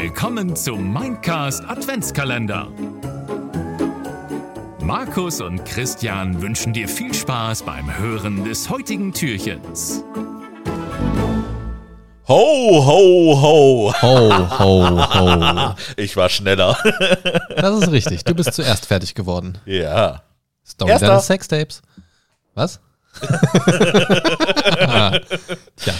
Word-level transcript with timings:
Willkommen 0.00 0.56
zum 0.56 0.94
Mindcast 0.94 1.62
Adventskalender. 1.68 2.68
Markus 4.80 5.42
und 5.42 5.62
Christian 5.66 6.40
wünschen 6.40 6.72
dir 6.72 6.88
viel 6.88 7.12
Spaß 7.12 7.64
beim 7.64 7.94
Hören 7.98 8.44
des 8.44 8.70
heutigen 8.70 9.12
Türchens. 9.12 10.02
Ho, 12.28 12.82
ho, 12.86 13.42
ho. 13.42 13.94
Ho, 14.00 14.58
ho, 14.58 15.14
ho. 15.14 15.74
Ich 15.96 16.16
war 16.16 16.30
schneller. 16.30 16.78
Das 17.56 17.82
ist 17.82 17.92
richtig. 17.92 18.24
Du 18.24 18.34
bist 18.34 18.54
zuerst 18.54 18.86
fertig 18.86 19.14
geworden. 19.14 19.58
ja. 19.66 20.22
Story 20.66 20.92
Erster. 20.92 21.08
deines 21.08 21.26
Sextapes. 21.26 21.82
Was? 22.54 22.80
ah, 24.80 25.18
tja, 25.76 25.92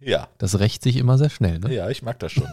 Ja. 0.00 0.28
das 0.38 0.58
rächt 0.58 0.82
sich 0.82 0.96
immer 0.96 1.18
sehr 1.18 1.30
schnell. 1.30 1.58
Ne? 1.60 1.72
Ja, 1.74 1.88
ich 1.88 2.02
mag 2.02 2.18
das 2.18 2.32
schon. 2.32 2.48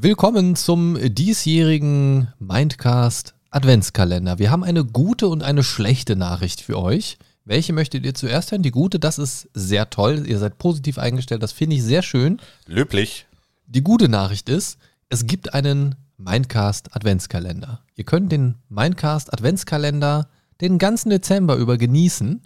Willkommen 0.00 0.54
zum 0.54 0.96
diesjährigen 1.12 2.28
Mindcast 2.38 3.34
Adventskalender. 3.50 4.38
Wir 4.38 4.52
haben 4.52 4.62
eine 4.62 4.84
gute 4.84 5.26
und 5.26 5.42
eine 5.42 5.64
schlechte 5.64 6.14
Nachricht 6.14 6.60
für 6.60 6.78
euch. 6.78 7.18
Welche 7.44 7.72
möchtet 7.72 8.06
ihr 8.06 8.14
zuerst 8.14 8.52
hören? 8.52 8.62
Die 8.62 8.70
gute, 8.70 9.00
das 9.00 9.18
ist 9.18 9.48
sehr 9.54 9.90
toll. 9.90 10.24
Ihr 10.28 10.38
seid 10.38 10.58
positiv 10.58 10.98
eingestellt. 10.98 11.42
Das 11.42 11.50
finde 11.50 11.74
ich 11.74 11.82
sehr 11.82 12.02
schön. 12.02 12.38
Löblich. 12.66 13.26
Die 13.66 13.82
gute 13.82 14.08
Nachricht 14.08 14.48
ist, 14.48 14.78
es 15.08 15.26
gibt 15.26 15.52
einen 15.52 15.96
Mindcast 16.16 16.94
Adventskalender. 16.94 17.82
Ihr 17.96 18.04
könnt 18.04 18.30
den 18.30 18.54
Mindcast 18.68 19.32
Adventskalender 19.32 20.28
den 20.60 20.78
ganzen 20.78 21.10
Dezember 21.10 21.56
über 21.56 21.76
genießen 21.76 22.42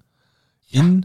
in 0.71 1.05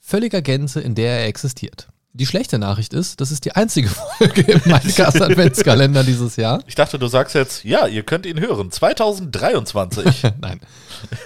völliger 0.00 0.42
Gänze, 0.42 0.80
in 0.80 0.96
der 0.96 1.20
er 1.20 1.28
existiert. 1.28 1.88
Die 2.18 2.26
schlechte 2.26 2.58
Nachricht 2.58 2.94
ist, 2.94 3.20
das 3.20 3.30
ist 3.30 3.44
die 3.44 3.52
einzige 3.52 3.88
Folge 4.18 4.40
im 4.42 4.60
Mindcast 4.64 5.22
Adventskalender 5.22 6.02
dieses 6.02 6.34
Jahr. 6.34 6.60
Ich 6.66 6.74
dachte, 6.74 6.98
du 6.98 7.06
sagst 7.06 7.36
jetzt, 7.36 7.62
ja, 7.62 7.86
ihr 7.86 8.02
könnt 8.02 8.26
ihn 8.26 8.40
hören. 8.40 8.72
2023. 8.72 10.24
Nein. 10.40 10.58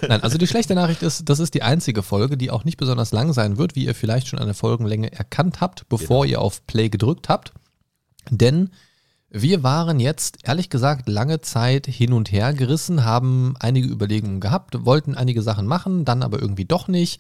Nein, 0.07 0.23
also 0.23 0.37
die 0.37 0.47
schlechte 0.47 0.75
Nachricht 0.75 1.03
ist, 1.03 1.31
das 1.31 1.41
ist 1.41 1.55
die 1.55 1.63
einzige 1.63 2.03
Folge, 2.03 2.37
die 2.37 2.51
auch 2.51 2.65
nicht 2.65 2.77
besonders 2.77 3.11
lang 3.11 3.33
sein 3.33 3.57
wird, 3.57 3.75
wie 3.75 3.87
ihr 3.87 3.95
vielleicht 3.95 4.29
schon 4.29 4.39
an 4.39 4.45
der 4.45 4.55
Folgenlänge 4.55 5.11
erkannt 5.11 5.63
habt, 5.63 5.89
bevor 5.89 6.27
ihr 6.27 6.43
auf 6.43 6.67
Play 6.67 6.91
gedrückt 6.91 7.31
habt. 7.31 7.53
Denn 8.29 8.69
wir 9.31 9.63
waren 9.63 9.99
jetzt, 9.99 10.41
ehrlich 10.43 10.69
gesagt, 10.69 11.09
lange 11.09 11.41
Zeit 11.41 11.87
hin 11.87 12.13
und 12.13 12.31
her 12.33 12.53
gerissen, 12.53 13.03
haben 13.03 13.55
einige 13.59 13.89
Überlegungen 13.89 14.41
gehabt, 14.41 14.85
wollten 14.85 15.15
einige 15.15 15.41
Sachen 15.41 15.67
machen, 15.67 16.05
dann 16.05 16.23
aber 16.23 16.39
irgendwie 16.39 16.67
doch 16.67 16.87
nicht. 16.87 17.19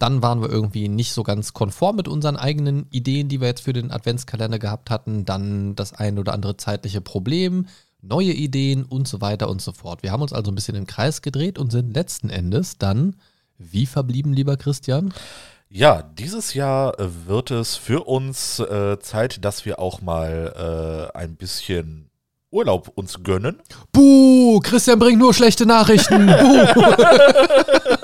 Dann 0.00 0.22
waren 0.22 0.42
wir 0.42 0.50
irgendwie 0.50 0.88
nicht 0.88 1.12
so 1.12 1.22
ganz 1.22 1.52
konform 1.52 1.94
mit 1.94 2.08
unseren 2.08 2.36
eigenen 2.36 2.86
Ideen, 2.90 3.28
die 3.28 3.40
wir 3.40 3.46
jetzt 3.46 3.62
für 3.62 3.72
den 3.72 3.92
Adventskalender 3.92 4.58
gehabt 4.58 4.90
hatten. 4.90 5.24
Dann 5.24 5.76
das 5.76 5.92
ein 5.92 6.18
oder 6.18 6.32
andere 6.32 6.56
zeitliche 6.56 7.00
Problem, 7.00 7.66
neue 8.02 8.32
Ideen 8.32 8.84
und 8.84 9.06
so 9.06 9.20
weiter 9.20 9.48
und 9.48 9.62
so 9.62 9.70
fort. 9.70 10.02
Wir 10.02 10.10
haben 10.10 10.22
uns 10.22 10.32
also 10.32 10.50
ein 10.50 10.56
bisschen 10.56 10.74
im 10.74 10.88
Kreis 10.88 11.22
gedreht 11.22 11.58
und 11.58 11.70
sind 11.70 11.94
letzten 11.94 12.30
Endes 12.30 12.78
dann 12.78 13.14
wie 13.58 13.86
verblieben, 13.86 14.32
lieber 14.32 14.56
Christian? 14.56 15.12
ja, 15.72 16.02
dieses 16.02 16.54
Jahr 16.54 16.94
wird 16.98 17.52
es 17.52 17.76
für 17.76 18.06
uns 18.08 18.58
äh, 18.58 18.98
Zeit, 18.98 19.44
dass 19.44 19.64
wir 19.64 19.78
auch 19.78 20.00
mal 20.02 21.10
äh, 21.14 21.16
ein 21.16 21.36
bisschen 21.36 22.10
Urlaub 22.50 22.90
uns 22.96 23.22
gönnen. 23.22 23.60
Buh, 23.92 24.58
Christian 24.60 24.98
bringt 24.98 25.20
nur 25.20 25.32
schlechte 25.32 25.66
Nachrichten. 25.66 26.26
Buh. 26.26 26.32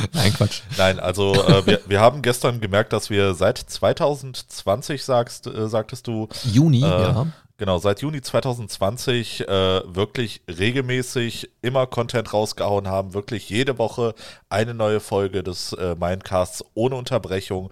Nein, 0.12 0.32
Quatsch. 0.34 0.62
Nein, 0.76 1.00
also 1.00 1.34
äh, 1.34 1.66
wir, 1.66 1.80
wir 1.86 2.00
haben 2.00 2.22
gestern 2.22 2.60
gemerkt, 2.60 2.92
dass 2.92 3.10
wir 3.10 3.34
seit 3.34 3.58
2020, 3.58 5.04
sagst, 5.04 5.46
äh, 5.46 5.68
sagtest 5.68 6.06
du, 6.06 6.28
Juni, 6.44 6.82
Äh, 6.82 6.88
ja. 6.88 7.26
Genau, 7.56 7.78
seit 7.78 8.02
Juni 8.02 8.20
2020 8.20 9.46
äh, 9.46 9.46
wirklich 9.86 10.42
regelmäßig 10.48 11.50
immer 11.62 11.86
Content 11.86 12.32
rausgehauen 12.32 12.88
haben, 12.88 13.14
wirklich 13.14 13.48
jede 13.48 13.78
Woche 13.78 14.14
eine 14.48 14.74
neue 14.74 14.98
Folge 14.98 15.44
des 15.44 15.72
äh, 15.74 15.94
Mindcasts 15.94 16.64
ohne 16.74 16.96
Unterbrechung. 16.96 17.70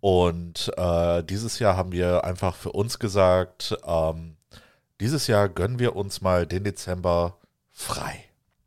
Und 0.00 0.72
äh, 0.76 1.22
dieses 1.22 1.60
Jahr 1.60 1.76
haben 1.76 1.92
wir 1.92 2.24
einfach 2.24 2.56
für 2.56 2.72
uns 2.72 2.98
gesagt, 2.98 3.76
ähm, 3.86 4.36
dieses 5.00 5.28
Jahr 5.28 5.48
gönnen 5.48 5.78
wir 5.78 5.94
uns 5.94 6.20
mal 6.20 6.44
den 6.44 6.64
Dezember 6.64 7.36
frei. 7.70 8.24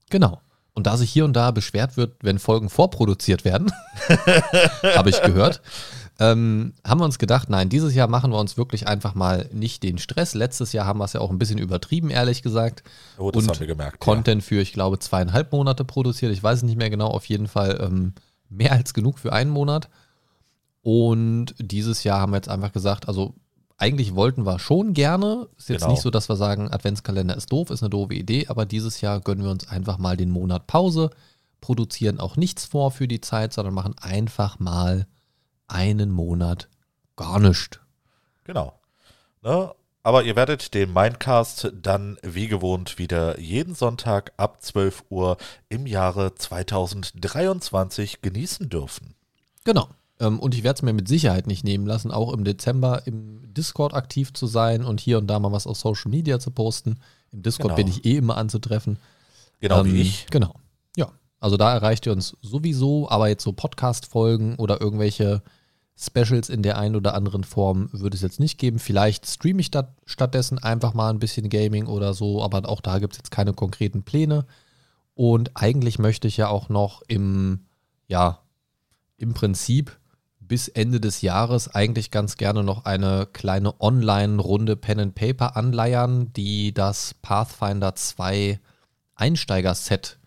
Genau. 0.09 0.39
Und 0.75 0.87
da 0.87 0.97
sich 0.97 1.09
hier 1.09 1.25
und 1.25 1.33
da 1.33 1.51
beschwert 1.51 1.97
wird, 1.97 2.17
wenn 2.21 2.37
Folgen 2.37 2.69
vorproduziert 2.69 3.45
werden, 3.45 3.71
habe 4.95 5.09
ich 5.09 5.21
gehört, 5.21 5.61
ähm, 6.19 6.73
haben 6.85 6.99
wir 6.99 7.05
uns 7.05 7.17
gedacht, 7.17 7.49
nein, 7.49 7.69
dieses 7.69 7.95
Jahr 7.95 8.07
machen 8.07 8.31
wir 8.31 8.39
uns 8.39 8.57
wirklich 8.57 8.87
einfach 8.87 9.15
mal 9.15 9.49
nicht 9.51 9.83
den 9.83 9.97
Stress. 9.97 10.33
Letztes 10.33 10.73
Jahr 10.73 10.85
haben 10.85 10.99
wir 10.99 11.05
es 11.05 11.13
ja 11.13 11.21
auch 11.21 11.29
ein 11.29 11.39
bisschen 11.39 11.59
übertrieben, 11.59 12.09
ehrlich 12.09 12.41
gesagt. 12.41 12.83
Oh, 13.17 13.31
das 13.31 13.43
Und 13.43 13.49
haben 13.49 13.59
wir 13.59 13.67
gemerkt. 13.67 13.99
Content 13.99 14.43
für, 14.43 14.61
ich 14.61 14.73
glaube, 14.73 14.99
zweieinhalb 14.99 15.51
Monate 15.51 15.83
produziert. 15.83 16.31
Ich 16.31 16.43
weiß 16.43 16.59
es 16.59 16.63
nicht 16.63 16.77
mehr 16.77 16.89
genau, 16.89 17.07
auf 17.07 17.25
jeden 17.25 17.47
Fall 17.47 17.79
ähm, 17.81 18.13
mehr 18.49 18.73
als 18.73 18.93
genug 18.93 19.19
für 19.19 19.33
einen 19.33 19.51
Monat. 19.51 19.89
Und 20.81 21.55
dieses 21.57 22.03
Jahr 22.03 22.19
haben 22.19 22.31
wir 22.31 22.37
jetzt 22.37 22.49
einfach 22.49 22.71
gesagt, 22.71 23.07
also 23.07 23.33
eigentlich 23.77 24.15
wollten 24.15 24.45
wir 24.45 24.59
schon 24.59 24.93
gerne. 24.93 25.47
Ist 25.57 25.69
jetzt 25.69 25.81
Genau. 25.81 25.91
nicht 25.91 26.01
so, 26.01 26.09
dass 26.09 26.29
wir 26.29 26.35
sagen, 26.35 26.71
Adventskalender 26.71 27.35
ist 27.35 27.51
doof, 27.51 27.69
ist 27.69 27.83
eine 27.83 27.89
doofe 27.89 28.13
Idee, 28.13 28.47
aber 28.47 28.65
dieses 28.65 29.01
Jahr 29.01 29.19
gönnen 29.19 29.43
wir 29.43 29.51
uns 29.51 29.67
einfach 29.67 29.97
mal 29.97 30.15
den 30.15 30.29
Monat 30.31 30.67
Pause, 30.67 31.09
produzieren 31.61 32.19
auch 32.19 32.37
nichts 32.37 32.65
vor 32.65 32.91
für 32.91 33.07
die 33.07 33.21
Zeit, 33.21 33.53
sondern 33.53 33.73
machen 33.73 33.95
einfach 33.99 34.59
mal 34.59 35.07
einen 35.67 36.11
Monat 36.11 36.69
gar 37.15 37.39
nichts. 37.39 37.79
Genau. 38.43 38.79
Ne? 39.41 39.73
Aber 40.03 40.23
ihr 40.23 40.35
werdet 40.35 40.75
den 40.75 40.93
Mindcast 40.93 41.71
dann 41.81 42.17
wie 42.21 42.47
gewohnt 42.47 42.99
wieder 42.99 43.39
jeden 43.39 43.73
Sonntag 43.73 44.33
ab 44.37 44.61
12 44.61 45.05
Uhr 45.09 45.37
im 45.67 45.87
Jahre 45.87 46.35
2023 46.35 48.21
genießen 48.21 48.69
dürfen. 48.69 49.15
Genau. 49.63 49.89
Ähm, 50.19 50.39
und 50.39 50.55
ich 50.55 50.63
werde 50.63 50.77
es 50.77 50.81
mir 50.81 50.93
mit 50.93 51.07
Sicherheit 51.07 51.47
nicht 51.47 51.63
nehmen 51.63 51.85
lassen, 51.85 52.11
auch 52.11 52.31
im 52.33 52.43
Dezember 52.43 53.05
im 53.05 53.53
Discord 53.53 53.93
aktiv 53.93 54.33
zu 54.33 54.47
sein 54.47 54.83
und 54.83 54.99
hier 54.99 55.17
und 55.17 55.27
da 55.27 55.39
mal 55.39 55.51
was 55.51 55.67
auf 55.67 55.77
Social 55.77 56.09
Media 56.11 56.39
zu 56.39 56.51
posten. 56.51 56.97
Im 57.31 57.41
Discord 57.41 57.75
Genau. 57.75 57.75
bin 57.75 57.87
ich 57.87 58.05
eh 58.05 58.17
immer 58.17 58.37
anzutreffen. 58.37 58.97
Genau 59.59 59.81
Ähm, 59.81 59.93
wie 59.93 60.01
ich. 60.01 60.27
Genau. 60.29 60.55
Ja. 60.95 61.11
Also 61.39 61.57
da 61.57 61.73
erreicht 61.73 62.05
ihr 62.05 62.11
uns 62.13 62.37
sowieso, 62.41 63.09
aber 63.09 63.27
jetzt 63.27 63.43
so 63.43 63.51
Podcast-Folgen 63.53 64.55
oder 64.55 64.79
irgendwelche 64.81 65.41
Specials 65.97 66.49
in 66.49 66.61
der 66.61 66.77
einen 66.77 66.95
oder 66.97 67.13
anderen 67.13 67.45
Form 67.45 67.89
würde 67.93 68.15
es 68.15 68.21
jetzt 68.21 68.39
nicht 68.39 68.57
geben. 68.57 68.79
Vielleicht 68.79 69.25
streame 69.27 69.61
ich 69.61 69.67
statt, 69.67 69.95
stattdessen 70.05 70.59
einfach 70.59 70.93
mal 70.93 71.09
ein 71.09 71.19
bisschen 71.19 71.47
Gaming 71.47 71.87
oder 71.87 72.13
so, 72.13 72.43
aber 72.43 72.67
auch 72.67 72.81
da 72.81 72.99
gibt 72.99 73.13
es 73.13 73.17
jetzt 73.19 73.31
keine 73.31 73.53
konkreten 73.53 74.03
Pläne. 74.03 74.45
Und 75.13 75.51
eigentlich 75.55 75.97
möchte 75.97 76.27
ich 76.27 76.35
ja 76.35 76.49
auch 76.49 76.67
noch 76.67 77.01
im, 77.07 77.61
ja, 78.07 78.39
im 79.17 79.33
Prinzip 79.33 79.97
bis 80.47 80.67
Ende 80.67 80.99
des 80.99 81.21
Jahres 81.21 81.73
eigentlich 81.73 82.11
ganz 82.11 82.37
gerne 82.37 82.63
noch 82.63 82.85
eine 82.85 83.27
kleine 83.31 83.79
Online-Runde 83.81 84.75
Pen 84.75 84.99
and 84.99 85.15
Paper 85.15 85.55
anleiern, 85.57 86.31
die 86.33 86.73
das 86.73 87.15
Pathfinder 87.21 87.95
2 87.95 88.59
Einsteiger-Set 89.15 90.17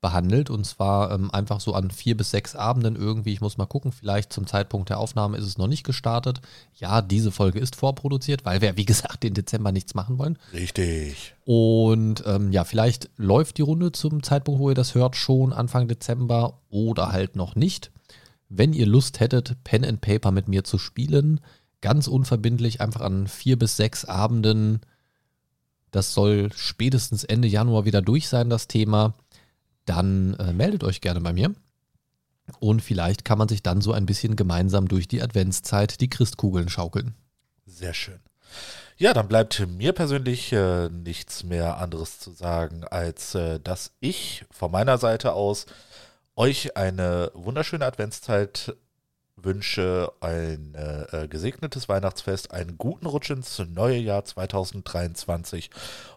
behandelt. 0.00 0.50
Und 0.50 0.64
zwar 0.64 1.12
ähm, 1.12 1.30
einfach 1.30 1.60
so 1.60 1.74
an 1.74 1.90
vier 1.90 2.16
bis 2.16 2.30
sechs 2.30 2.56
Abenden 2.56 2.96
irgendwie. 2.96 3.32
Ich 3.32 3.40
muss 3.40 3.58
mal 3.58 3.66
gucken, 3.66 3.92
vielleicht 3.92 4.32
zum 4.32 4.46
Zeitpunkt 4.46 4.88
der 4.88 4.98
Aufnahme 4.98 5.36
ist 5.36 5.44
es 5.44 5.58
noch 5.58 5.66
nicht 5.66 5.84
gestartet. 5.84 6.40
Ja, 6.76 7.02
diese 7.02 7.30
Folge 7.30 7.58
ist 7.58 7.76
vorproduziert, 7.76 8.44
weil 8.44 8.60
wir, 8.60 8.76
wie 8.76 8.84
gesagt, 8.84 9.22
den 9.22 9.34
Dezember 9.34 9.72
nichts 9.72 9.94
machen 9.94 10.18
wollen. 10.18 10.38
Richtig. 10.52 11.34
Und 11.44 12.24
ähm, 12.26 12.52
ja, 12.52 12.64
vielleicht 12.64 13.10
läuft 13.16 13.58
die 13.58 13.62
Runde 13.62 13.92
zum 13.92 14.22
Zeitpunkt, 14.22 14.60
wo 14.60 14.70
ihr 14.70 14.74
das 14.74 14.94
hört, 14.94 15.16
schon 15.16 15.52
Anfang 15.52 15.88
Dezember 15.88 16.58
oder 16.70 17.12
halt 17.12 17.36
noch 17.36 17.54
nicht. 17.54 17.90
Wenn 18.50 18.72
ihr 18.72 18.86
Lust 18.86 19.20
hättet, 19.20 19.62
Pen 19.62 19.84
and 19.84 20.00
Paper 20.00 20.32
mit 20.32 20.48
mir 20.48 20.64
zu 20.64 20.76
spielen, 20.76 21.40
ganz 21.80 22.08
unverbindlich, 22.08 22.80
einfach 22.80 23.00
an 23.00 23.28
vier 23.28 23.58
bis 23.58 23.76
sechs 23.76 24.04
Abenden. 24.04 24.80
Das 25.92 26.12
soll 26.12 26.52
spätestens 26.54 27.24
Ende 27.24 27.48
Januar 27.48 27.84
wieder 27.84 28.02
durch 28.02 28.28
sein, 28.28 28.50
das 28.50 28.66
Thema. 28.66 29.14
Dann 29.86 30.34
äh, 30.34 30.52
meldet 30.52 30.84
euch 30.84 31.00
gerne 31.00 31.20
bei 31.20 31.32
mir. 31.32 31.54
Und 32.58 32.82
vielleicht 32.82 33.24
kann 33.24 33.38
man 33.38 33.48
sich 33.48 33.62
dann 33.62 33.80
so 33.80 33.92
ein 33.92 34.04
bisschen 34.04 34.34
gemeinsam 34.34 34.88
durch 34.88 35.06
die 35.06 35.22
Adventszeit 35.22 36.00
die 36.00 36.10
Christkugeln 36.10 36.68
schaukeln. 36.68 37.14
Sehr 37.66 37.94
schön. 37.94 38.18
Ja, 38.96 39.14
dann 39.14 39.28
bleibt 39.28 39.66
mir 39.68 39.92
persönlich 39.92 40.52
äh, 40.52 40.88
nichts 40.88 41.44
mehr 41.44 41.78
anderes 41.78 42.18
zu 42.18 42.32
sagen, 42.32 42.84
als 42.84 43.34
äh, 43.36 43.60
dass 43.60 43.92
ich 44.00 44.44
von 44.50 44.72
meiner 44.72 44.98
Seite 44.98 45.32
aus 45.32 45.66
euch 46.40 46.74
eine 46.74 47.30
wunderschöne 47.34 47.84
Adventszeit 47.84 48.74
wünsche, 49.36 50.10
ein 50.20 50.74
äh, 50.74 51.28
gesegnetes 51.28 51.86
Weihnachtsfest, 51.86 52.52
einen 52.52 52.78
guten 52.78 53.04
Rutsch 53.04 53.28
ins 53.28 53.58
neue 53.58 53.98
Jahr 53.98 54.24
2023 54.24 55.68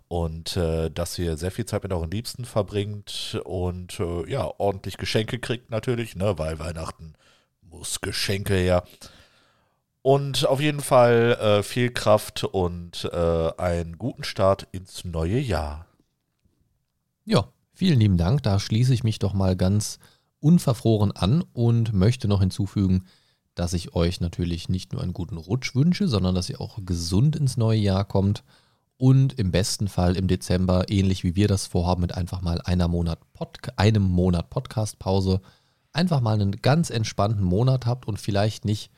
und 0.07 0.55
äh, 0.55 0.89
dass 0.89 1.19
ihr 1.19 1.35
sehr 1.35 1.51
viel 1.51 1.65
Zeit 1.65 1.83
mit 1.83 1.91
euren 1.91 2.09
Liebsten 2.09 2.45
verbringt 2.45 3.37
und 3.43 3.99
äh, 3.99 4.29
ja, 4.31 4.49
ordentlich 4.59 4.95
Geschenke 4.95 5.39
kriegt 5.39 5.69
natürlich, 5.69 6.15
ne, 6.15 6.37
weil 6.37 6.57
Weihnachten 6.57 7.15
muss 7.61 7.99
Geschenke 7.99 8.55
her. 8.55 8.85
Und 10.03 10.47
auf 10.47 10.61
jeden 10.61 10.79
Fall 10.79 11.33
äh, 11.33 11.63
viel 11.63 11.91
Kraft 11.91 12.45
und 12.45 13.09
äh, 13.11 13.51
einen 13.57 13.97
guten 13.97 14.23
Start 14.23 14.69
ins 14.71 15.03
neue 15.03 15.39
Jahr. 15.39 15.85
Ja, 17.25 17.49
vielen 17.73 17.99
lieben 17.99 18.17
Dank. 18.17 18.41
Da 18.43 18.57
schließe 18.57 18.93
ich 18.93 19.03
mich 19.03 19.19
doch 19.19 19.33
mal 19.33 19.57
ganz 19.57 19.99
unverfroren 20.43 21.11
an 21.11 21.43
und 21.53 21.93
möchte 21.93 22.27
noch 22.27 22.41
hinzufügen, 22.41 23.05
dass 23.55 23.73
ich 23.73 23.95
euch 23.95 24.19
natürlich 24.19 24.67
nicht 24.67 24.93
nur 24.93 25.01
einen 25.01 25.13
guten 25.13 25.37
Rutsch 25.37 25.75
wünsche, 25.75 26.07
sondern 26.07 26.35
dass 26.35 26.49
ihr 26.49 26.59
auch 26.59 26.79
gesund 26.85 27.35
ins 27.35 27.55
neue 27.55 27.79
Jahr 27.79 28.03
kommt 28.03 28.43
und 28.97 29.39
im 29.39 29.51
besten 29.51 29.87
Fall 29.87 30.15
im 30.15 30.27
Dezember, 30.27 30.89
ähnlich 30.89 31.23
wie 31.23 31.35
wir 31.35 31.47
das 31.47 31.67
vorhaben, 31.67 32.01
mit 32.01 32.15
einfach 32.15 32.41
mal 32.41 32.61
einer 32.61 32.87
Monat 32.87 33.19
Pod 33.33 33.59
einem 33.77 34.03
Monat 34.03 34.49
Podcast-Pause, 34.49 35.41
einfach 35.93 36.21
mal 36.21 36.33
einen 36.33 36.61
ganz 36.61 36.89
entspannten 36.89 37.43
Monat 37.43 37.85
habt 37.85 38.07
und 38.07 38.19
vielleicht 38.19 38.65
nicht 38.65 38.91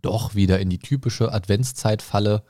doch 0.00 0.34
wieder 0.34 0.60
in 0.60 0.70
die 0.70 0.78
typische 0.78 1.32
Adventszeitfalle 1.32 2.44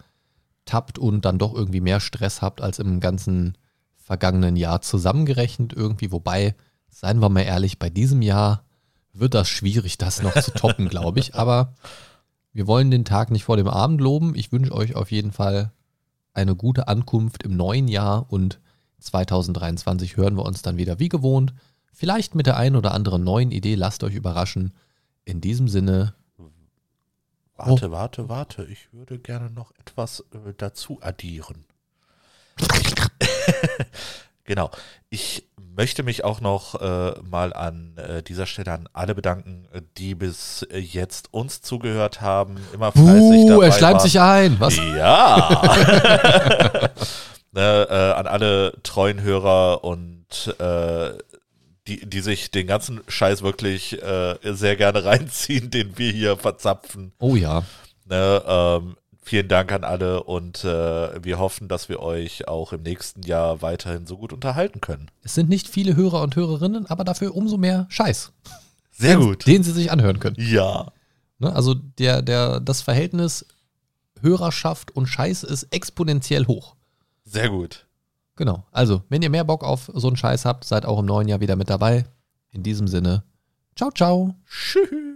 tappt 0.64 0.98
und 0.98 1.24
dann 1.24 1.38
doch 1.38 1.54
irgendwie 1.54 1.80
mehr 1.80 2.00
Stress 2.00 2.42
habt 2.42 2.60
als 2.60 2.78
im 2.78 3.00
ganzen 3.00 3.56
vergangenen 3.96 4.56
Jahr 4.56 4.82
zusammengerechnet 4.82 5.72
irgendwie. 5.72 6.10
Wobei, 6.12 6.54
seien 6.94 7.20
wir 7.20 7.28
mal 7.28 7.42
ehrlich, 7.42 7.78
bei 7.78 7.90
diesem 7.90 8.22
Jahr 8.22 8.64
wird 9.12 9.34
das 9.34 9.48
schwierig, 9.48 9.98
das 9.98 10.22
noch 10.22 10.34
zu 10.40 10.52
toppen, 10.52 10.88
glaube 10.88 11.20
ich. 11.20 11.34
Aber 11.34 11.74
wir 12.52 12.66
wollen 12.66 12.90
den 12.90 13.04
Tag 13.04 13.30
nicht 13.30 13.44
vor 13.44 13.56
dem 13.56 13.68
Abend 13.68 14.00
loben. 14.00 14.34
Ich 14.34 14.52
wünsche 14.52 14.72
euch 14.72 14.94
auf 14.94 15.10
jeden 15.10 15.32
Fall 15.32 15.72
eine 16.32 16.54
gute 16.54 16.88
Ankunft 16.88 17.42
im 17.42 17.56
neuen 17.56 17.88
Jahr 17.88 18.30
und 18.30 18.60
2023 19.00 20.16
hören 20.16 20.36
wir 20.36 20.44
uns 20.44 20.62
dann 20.62 20.76
wieder 20.76 20.98
wie 20.98 21.08
gewohnt. 21.08 21.52
Vielleicht 21.92 22.34
mit 22.34 22.46
der 22.46 22.56
einen 22.56 22.76
oder 22.76 22.92
anderen 22.92 23.22
neuen 23.22 23.50
Idee. 23.50 23.74
Lasst 23.74 24.02
euch 24.02 24.14
überraschen. 24.14 24.72
In 25.24 25.40
diesem 25.40 25.68
Sinne. 25.68 26.14
Warte, 27.56 27.88
oh. 27.88 27.92
warte, 27.92 28.28
warte. 28.28 28.64
Ich 28.64 28.92
würde 28.92 29.18
gerne 29.18 29.50
noch 29.50 29.72
etwas 29.78 30.20
äh, 30.32 30.54
dazu 30.56 30.98
addieren. 31.00 31.64
genau. 34.44 34.70
Ich 35.08 35.46
möchte 35.76 36.02
mich 36.02 36.24
auch 36.24 36.40
noch 36.40 36.80
äh, 36.80 37.12
mal 37.28 37.52
an 37.52 37.96
äh, 37.96 38.22
dieser 38.22 38.46
Stelle 38.46 38.72
an 38.72 38.88
alle 38.92 39.14
bedanken, 39.14 39.66
äh, 39.72 39.80
die 39.96 40.14
bis 40.14 40.62
äh, 40.70 40.78
jetzt 40.78 41.32
uns 41.32 41.62
zugehört 41.62 42.20
haben, 42.20 42.56
immer 42.72 42.92
fleißig 42.92 43.44
uh, 43.44 43.48
dabei 43.48 43.66
er 43.66 43.72
schleimt 43.72 43.98
waren. 43.98 44.04
sich 44.04 44.20
ein. 44.20 44.60
Was? 44.60 44.76
Ja. 44.76 45.62
ne, 47.52 47.86
äh, 47.90 48.12
an 48.12 48.26
alle 48.26 48.74
treuen 48.82 49.22
Hörer 49.22 49.84
und 49.84 50.26
äh, 50.58 51.12
die, 51.86 52.08
die 52.08 52.20
sich 52.20 52.50
den 52.50 52.66
ganzen 52.66 53.02
Scheiß 53.08 53.42
wirklich 53.42 53.98
sehr 54.42 54.76
gerne 54.76 55.04
reinziehen, 55.04 55.70
den 55.70 55.98
wir 55.98 56.12
hier 56.12 56.38
verzapfen. 56.38 57.12
Oh 57.18 57.36
ja. 57.36 57.62
Ne, 58.06 58.42
ähm, 58.46 58.96
Vielen 59.26 59.48
Dank 59.48 59.72
an 59.72 59.84
alle 59.84 60.22
und 60.22 60.64
äh, 60.64 61.24
wir 61.24 61.38
hoffen, 61.38 61.66
dass 61.66 61.88
wir 61.88 62.00
euch 62.00 62.46
auch 62.46 62.74
im 62.74 62.82
nächsten 62.82 63.22
Jahr 63.22 63.62
weiterhin 63.62 64.06
so 64.06 64.18
gut 64.18 64.34
unterhalten 64.34 64.82
können. 64.82 65.10
Es 65.22 65.34
sind 65.34 65.48
nicht 65.48 65.66
viele 65.66 65.96
Hörer 65.96 66.20
und 66.20 66.36
Hörerinnen, 66.36 66.84
aber 66.90 67.04
dafür 67.04 67.34
umso 67.34 67.56
mehr 67.56 67.86
Scheiß. 67.88 68.32
Sehr 68.90 69.16
den, 69.16 69.26
gut. 69.26 69.46
Den 69.46 69.62
sie 69.62 69.72
sich 69.72 69.90
anhören 69.90 70.20
können. 70.20 70.36
Ja. 70.38 70.92
Ne, 71.38 71.50
also 71.54 71.72
der, 71.72 72.20
der, 72.20 72.60
das 72.60 72.82
Verhältnis 72.82 73.46
Hörerschaft 74.20 74.94
und 74.94 75.06
Scheiß 75.06 75.42
ist 75.42 75.68
exponentiell 75.70 76.46
hoch. 76.46 76.76
Sehr 77.24 77.48
gut. 77.48 77.86
Genau. 78.36 78.66
Also, 78.72 79.04
wenn 79.08 79.22
ihr 79.22 79.30
mehr 79.30 79.44
Bock 79.44 79.64
auf 79.64 79.90
so 79.94 80.08
einen 80.08 80.18
Scheiß 80.18 80.44
habt, 80.44 80.64
seid 80.64 80.84
auch 80.84 80.98
im 80.98 81.06
neuen 81.06 81.28
Jahr 81.28 81.40
wieder 81.40 81.56
mit 81.56 81.70
dabei. 81.70 82.04
In 82.50 82.62
diesem 82.62 82.88
Sinne, 82.88 83.24
ciao, 83.74 83.90
ciao. 83.90 84.34
Tschüss. 84.46 85.13